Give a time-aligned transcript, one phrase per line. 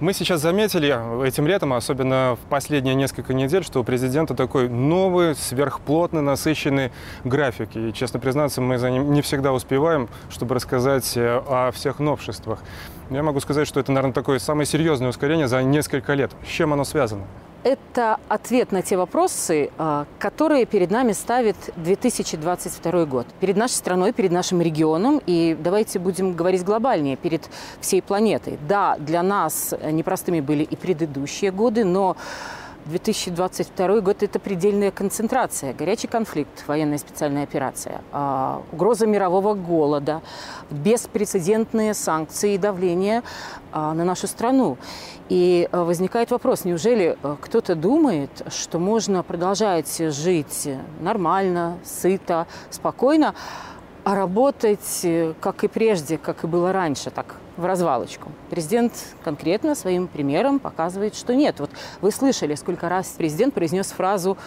[0.00, 5.34] Мы сейчас заметили этим летом, особенно в последние несколько недель, что у президента такой новый,
[5.34, 6.92] сверхплотный, насыщенный
[7.24, 7.70] график.
[7.74, 12.60] И, честно признаться, мы за ним не всегда успеваем, чтобы рассказать э, о всех новшествах.
[13.10, 16.30] Я могу сказать, что это, наверное, такое самое серьезное ускорение за несколько лет.
[16.46, 17.24] С чем оно связано?
[17.64, 23.26] Это ответ на те вопросы, а, которые перед нами ставит 2022 год.
[23.40, 25.20] Перед нашей страной, перед нашим регионом.
[25.26, 27.48] И давайте будем говорить глобальнее, перед
[27.80, 28.58] всей планетой.
[28.68, 32.16] Да, для нас непростыми были и предыдущие годы, но
[32.88, 40.22] 2022 год– это предельная концентрация, горячий конфликт, военная специальная операция, а, угроза мирового голода,
[40.70, 43.22] беспрецедентные санкции и давление
[43.72, 44.78] а, на нашу страну.
[45.28, 53.34] И а, возникает вопрос, неужели кто-то думает, что можно продолжать жить нормально, сыто, спокойно,
[54.08, 58.32] а работать, э, как и прежде, как и было раньше, так в развалочку.
[58.48, 61.60] Президент конкретно своим примером показывает, что нет.
[61.60, 64.38] Вот вы слышали, сколько раз президент произнес фразу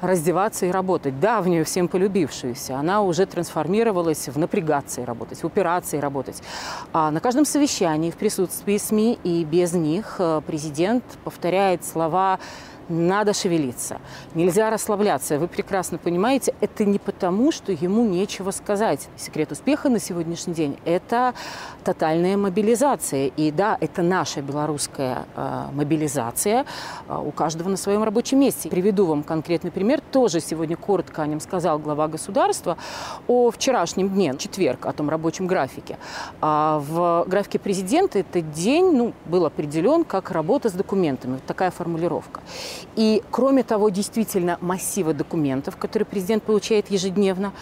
[0.00, 1.20] раздеваться и работать.
[1.20, 2.78] Давнюю, всем полюбившуюся.
[2.78, 6.42] Она уже трансформировалась в напрягаться и работать, в операции работать.
[6.94, 12.38] А на каждом совещании в присутствии СМИ и без них э, президент повторяет слова
[12.90, 14.00] надо шевелиться,
[14.34, 15.38] нельзя расслабляться.
[15.38, 19.08] Вы прекрасно понимаете, это не потому, что ему нечего сказать.
[19.16, 21.34] Секрет успеха на сегодняшний день– это
[21.84, 23.26] тотальная мобилизация.
[23.36, 26.66] И да, это наша белорусская э, мобилизация
[27.08, 28.68] э, у каждого на своем рабочем месте.
[28.68, 30.00] Приведу вам конкретный пример.
[30.12, 32.76] Тоже сегодня коротко о нем сказал глава государства
[33.28, 35.98] о вчерашнем дне, четверг, о том рабочем графике.
[36.40, 41.34] А в графике президента этот день ну, был определен как работа с документами.
[41.34, 42.40] Вот такая формулировка.
[42.96, 47.52] И, кроме того, действительно массива документов, которые президент получает ежедневно,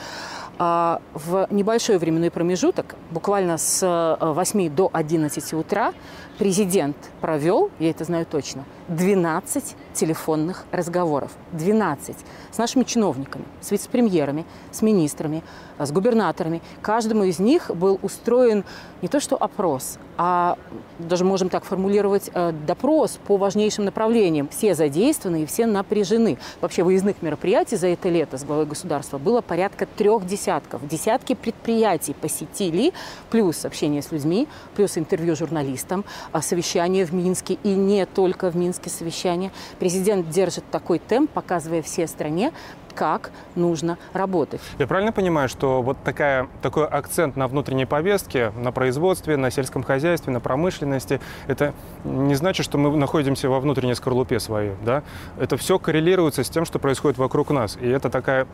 [0.58, 5.92] в небольшой временной промежуток, буквально с 8 э, до 11 утра,
[6.38, 11.32] президент провел, я это знаю точно, 12 телефонных разговоров.
[11.52, 12.16] 12.
[12.50, 15.42] С нашими чиновниками, с вице-премьерами, с министрами,
[15.78, 16.62] с губернаторами.
[16.80, 18.64] Каждому из них был устроен
[19.02, 20.56] не то что опрос, а
[20.98, 24.48] даже можем так формулировать э, допрос по важнейшим направлениям.
[24.48, 26.38] Все задействованы и все напряжены.
[26.60, 30.47] Вообще выездных мероприятий за это лето с главой государства было порядка трех десятков.
[30.82, 32.92] Десятки предприятий посетили,
[33.30, 38.56] плюс общение с людьми, плюс интервью журналистам, а совещание в Минске и не только в
[38.56, 39.50] Минске совещание.
[39.78, 42.52] Президент держит такой темп, показывая всей стране,
[42.98, 44.60] как нужно работать.
[44.80, 49.84] Я правильно понимаю, что вот такая, такой акцент на внутренней повестке, на производстве, на сельском
[49.84, 55.04] хозяйстве, на промышленности, это не значит, что мы находимся во внутренней скорлупе своей, да?
[55.38, 57.78] Это все коррелируется с тем, что происходит вокруг нас.
[57.80, 58.48] И это такая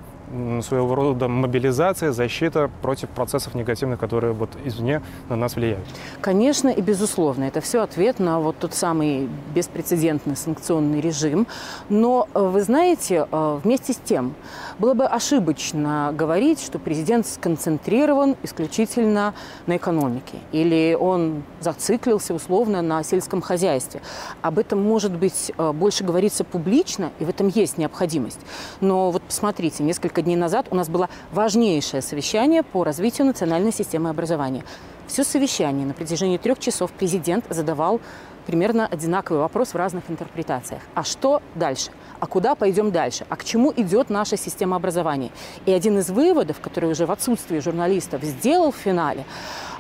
[0.62, 5.84] своего рода мобилизация, защита против процессов негативных, которые вот извне на нас влияют.
[6.20, 7.44] Конечно и безусловно.
[7.44, 11.46] Это все ответ на вот тот самый беспрецедентный санкционный режим.
[11.88, 14.33] Но, э, вы знаете, э, вместе с тем,
[14.78, 19.34] было бы ошибочно говорить, что президент сконцентрирован исключительно
[19.66, 20.38] на экономике.
[20.52, 24.02] Или он зациклился условно на сельском хозяйстве.
[24.42, 28.40] Об этом, может быть, э, больше говорится публично, и в этом есть необходимость.
[28.80, 34.10] Но вот посмотрите, несколько дней назад у нас было важнейшее совещание по развитию национальной системы
[34.10, 34.64] образования.
[35.06, 38.00] Все совещание на протяжении трех часов президент задавал
[38.46, 40.82] примерно одинаковый вопрос в разных интерпретациях.
[40.94, 41.90] А что дальше?
[42.20, 43.26] А куда пойдем дальше?
[43.28, 45.30] А к чему идет наша система образования?
[45.66, 49.24] И один из выводов, который уже в отсутствии журналистов сделал в финале,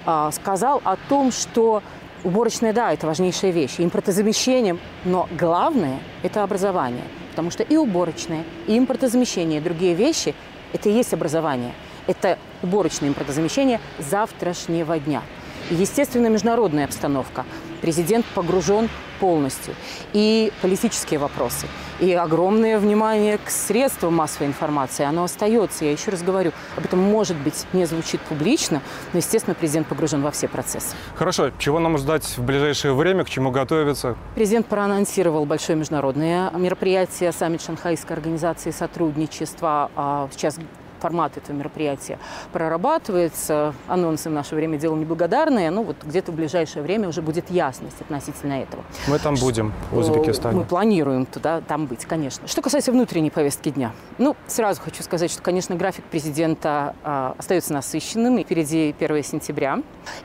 [0.06, 1.82] а, сказал о том, что
[2.24, 8.78] уборочная, да, это важнейшая вещь, импортозамещением, но главное– это образование– Потому что и уборочные, и
[8.78, 10.36] импортозамещение, и другие вещи–
[10.72, 11.72] это и есть образование.
[12.06, 15.20] Это уборочное импортозамещение завтрашнего дня.
[15.68, 17.44] И, естественно, международная обстановка.
[17.84, 18.88] Президент погружен
[19.20, 19.74] полностью.
[20.14, 21.66] И политические вопросы,
[22.00, 25.04] и огромное внимание к средствам массовой информации.
[25.04, 25.84] Оно остается.
[25.84, 28.80] Я еще раз говорю, об этом, может быть, не звучит публично,
[29.12, 30.96] но, естественно, президент погружен во все процессы.
[31.14, 31.50] Хорошо.
[31.58, 34.16] Чего нам ждать в ближайшее время, к чему готовиться?
[34.34, 39.90] Президент проанонсировал большое международное мероприятие, саммит Шанхайской организации сотрудничества.
[39.94, 40.56] А сейчас
[41.04, 42.18] формат этого мероприятия
[42.50, 43.74] прорабатывается.
[43.88, 48.00] Анонсы в наше время дело неблагодарное, но вот где-то в ближайшее время уже будет ясность
[48.00, 48.82] относительно этого.
[49.06, 50.56] Мы там будем, в Узбекистане.
[50.56, 52.48] Мы планируем туда, там быть, конечно.
[52.48, 53.92] Что касается внутренней повестки дня.
[54.16, 59.80] Ну, сразу хочу сказать, что, конечно, график президента э, остается насыщенным, и впереди 1 сентября.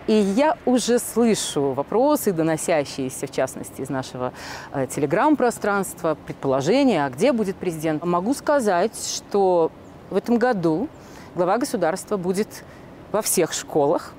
[0.08, 4.31] И я уже слышу вопросы, доносящиеся, в частности, из нашего
[4.72, 8.06] э, телеграм-пространства, предположения, а где будет президент.
[8.06, 9.74] Могу сказать, что
[10.10, 10.90] в этом году
[11.36, 12.64] глава государства будет
[13.12, 14.14] во всех школах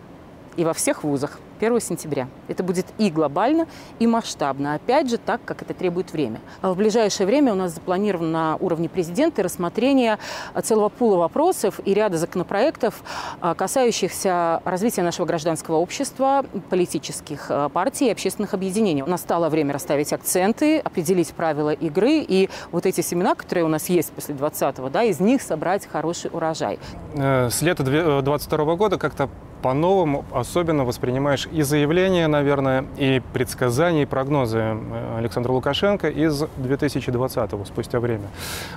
[0.57, 1.39] и во всех вузах.
[1.61, 2.29] 1 сентября.
[2.49, 3.67] Это будет и глобально,
[3.99, 4.75] и масштабно.
[4.75, 6.41] Опять же, так, как это требует время.
[6.63, 10.19] А в ближайшее время у нас запланировано на уровне президента рассмотрение
[10.63, 13.03] целого пула вопросов и ряда законопроектов,
[13.41, 19.03] а, касающихся развития нашего гражданского общества, политических а, партий и общественных объединений.
[19.03, 24.13] Настало время расставить акценты, определить правила игры и вот эти семена, которые у нас есть
[24.13, 26.79] после 20-го, да, из них собрать хороший урожай.
[27.15, 29.29] Э, с лета 2022 года как-то
[29.63, 37.65] по-новому особенно воспринимаешь и заявления, наверное, и предсказания, и прогнозы э, Александра Лукашенко из 2020-го,
[37.65, 38.29] спустя время.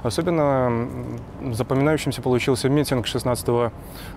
[0.04, 0.88] Особенно
[1.52, 3.72] запоминающимся получился митинг 16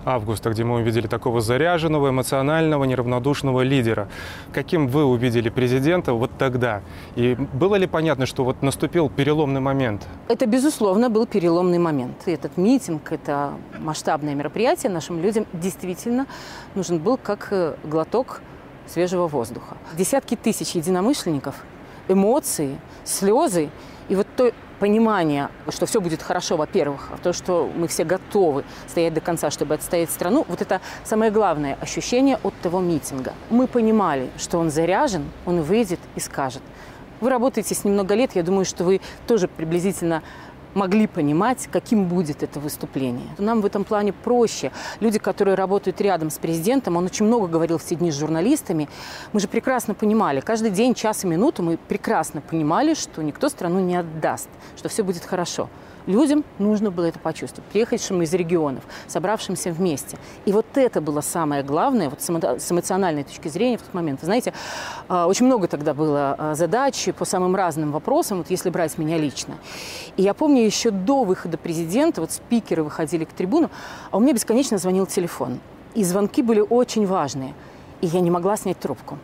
[0.05, 4.07] августа, где мы увидели такого заряженного, эмоционального, неравнодушного лидера.
[4.53, 6.81] Каким вы увидели президента вот тогда?
[7.15, 10.07] И было ли понятно, что вот наступил переломный момент?
[10.27, 12.23] Это, безусловно, был переломный момент.
[12.25, 16.25] Этот митинг, это масштабное мероприятие нашим людям действительно
[16.75, 18.41] нужен был как э, глоток
[18.87, 19.77] свежего воздуха.
[19.97, 21.55] Десятки тысяч единомышленников,
[22.07, 23.69] эмоции, слезы
[24.09, 28.63] и вот то понимание, что все будет хорошо, во-первых, а то, что мы все готовы
[28.87, 33.33] стоять до конца, чтобы отстоять страну, вот это самое главное ощущение от того митинга.
[33.49, 36.61] Мы понимали, что он заряжен, он выйдет и скажет.
[37.19, 40.21] Вы работаете с ним много лет, я думаю, что вы тоже приблизительно
[40.73, 43.27] могли понимать, каким будет это выступление.
[43.37, 44.71] Нам в этом плане проще.
[44.99, 48.89] Люди, которые работают рядом с президентом, он очень много говорил все дни с журналистами,
[49.33, 53.79] мы же прекрасно понимали, каждый день, час и минуту мы прекрасно понимали, что никто страну
[53.79, 55.69] не отдаст, что все будет хорошо.
[56.07, 60.17] Людям нужно было это почувствовать, приехавшим из регионов, собравшимся вместе.
[60.45, 64.21] И вот это было самое главное, вот с эмоциональной точки зрения в тот момент.
[64.21, 64.53] Вы знаете,
[65.09, 69.17] а, очень много тогда было а, задач по самым разным вопросам, вот если брать меня
[69.17, 69.55] лично.
[70.15, 73.69] И я помню, еще до выхода президента, вот спикеры выходили к трибуну,
[74.09, 75.59] а у меня бесконечно звонил телефон.
[75.93, 77.53] И звонки были очень важные.
[77.99, 79.17] И я не могла снять трубку.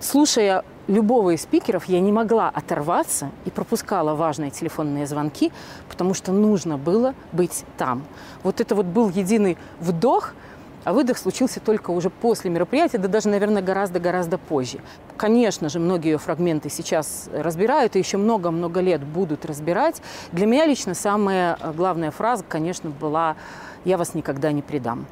[0.00, 5.52] Слушая любого из спикеров я не могла оторваться и пропускала важные телефонные звонки,
[5.88, 8.04] потому что нужно было быть там.
[8.42, 10.32] Вот это вот был единый вдох,
[10.84, 14.78] а выдох случился только уже после мероприятия, да даже, наверное, гораздо-гораздо позже.
[15.16, 20.00] Конечно же, многие ее фрагменты сейчас разбирают, и еще много-много лет будут разбирать.
[20.30, 23.34] Для меня лично самая главная фраза, конечно, была
[23.84, 25.06] «Я вас никогда не предам».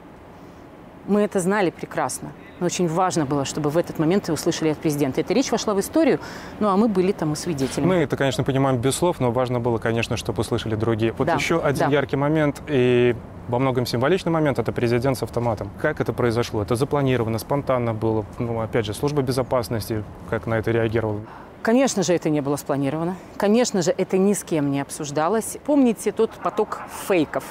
[1.08, 2.30] Мы это знали прекрасно.
[2.60, 5.20] Но очень важно было, чтобы в этот момент услышали от президента.
[5.20, 6.20] Эта речь вошла в историю,
[6.60, 7.88] ну а мы были тому свидетелями.
[7.88, 11.12] Мы это, конечно, понимаем без слов, но важно было, конечно, чтобы услышали другие.
[11.18, 11.92] Вот да, еще один да.
[11.92, 13.16] яркий момент и
[13.48, 15.70] во многом символичный момент– это президент с автоматом.
[15.80, 16.62] Как это произошло?
[16.62, 18.24] Это запланировано, спонтанно было?
[18.38, 21.20] Ну, опять же, служба безопасности, как на это реагировала?
[21.62, 23.16] Конечно же, это не было спланировано.
[23.36, 25.56] Конечно же, это ни с кем не обсуждалось.
[25.64, 27.44] Помните тот поток фейков,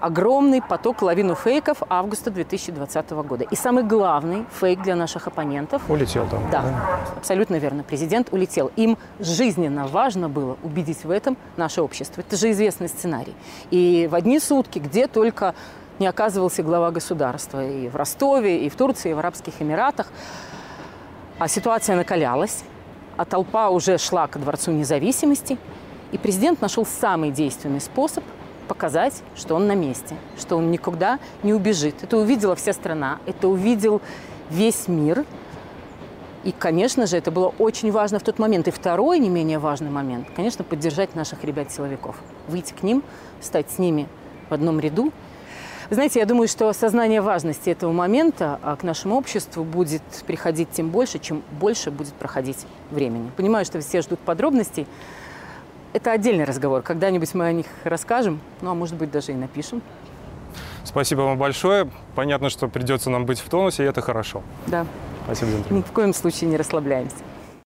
[0.00, 3.44] огромный поток, лавину фейков августа 2020 года.
[3.44, 5.82] И самый главный фейк для наших оппонентов...
[5.88, 6.42] Улетел там.
[6.50, 7.82] Да, да, абсолютно верно.
[7.82, 8.70] Президент улетел.
[8.76, 12.20] Им жизненно важно было убедить в этом наше общество.
[12.20, 13.34] Это же известный сценарий.
[13.70, 15.54] И в одни сутки, где только
[15.98, 20.06] не оказывался глава государства, и в Ростове, и в Турции, и в Арабских Эмиратах,
[21.38, 22.62] а ситуация накалялась,
[23.16, 25.58] а толпа уже шла к Дворцу независимости,
[26.12, 28.22] и президент нашел самый действенный способ–
[28.68, 31.96] показать, что он на месте, что он никуда не убежит.
[32.02, 34.00] Это увидела вся страна, это увидел
[34.50, 35.24] весь мир.
[36.44, 38.68] И, конечно же, это было очень важно в тот момент.
[38.68, 42.16] И второй, не менее важный момент, конечно, поддержать наших ребят-силовиков.
[42.46, 43.02] Выйти к ним,
[43.40, 44.06] стать с ними
[44.48, 45.12] в одном ряду.
[45.90, 50.90] Знаете, я думаю, что осознание важности этого момента а, к нашему обществу будет приходить тем
[50.90, 53.30] больше, чем больше будет проходить времени.
[53.36, 54.86] Понимаю, что все ждут подробностей,
[55.92, 56.82] это отдельный разговор.
[56.82, 59.82] Когда-нибудь мы о них расскажем, ну а может быть даже и напишем.
[60.84, 61.90] Спасибо вам большое.
[62.14, 64.42] Понятно, что придется нам быть в тонусе, и это хорошо.
[64.66, 64.86] Да.
[65.24, 65.78] Спасибо за интервью.
[65.78, 67.16] Ни в коем случае не расслабляемся.